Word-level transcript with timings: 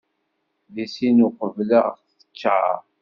Di 0.73 0.85
sin 0.93 1.17
uqbel 1.27 1.69
ad 1.79 1.83
ɣ-teččar. 1.93 2.79